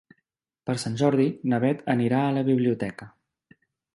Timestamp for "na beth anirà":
1.51-2.23